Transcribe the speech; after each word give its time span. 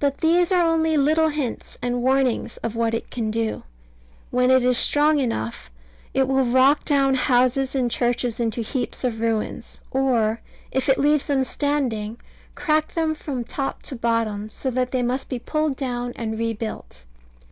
But 0.00 0.18
these 0.18 0.50
are 0.50 0.64
only 0.66 0.96
little 0.96 1.28
hints 1.28 1.78
and 1.80 2.02
warnings 2.02 2.56
of 2.56 2.74
what 2.74 2.92
it 2.92 3.08
can 3.08 3.30
do. 3.30 3.62
When 4.32 4.50
it 4.50 4.64
is 4.64 4.76
strong 4.76 5.20
enough, 5.20 5.70
it 6.12 6.26
will 6.26 6.42
rock 6.42 6.84
down 6.84 7.14
houses 7.14 7.76
and 7.76 7.88
churches 7.88 8.40
into 8.40 8.62
heaps 8.62 9.04
of 9.04 9.20
ruins, 9.20 9.78
or, 9.92 10.40
if 10.72 10.88
it 10.88 10.98
leaves 10.98 11.28
them 11.28 11.44
standing, 11.44 12.18
crack 12.56 12.94
them 12.94 13.14
from 13.14 13.44
top 13.44 13.80
to 13.84 13.94
bottom, 13.94 14.50
so 14.50 14.72
that 14.72 14.90
they 14.90 15.04
must 15.04 15.28
be 15.28 15.38
pulled 15.38 15.76
down 15.76 16.14
and 16.16 16.36
rebuilt. 16.36 17.04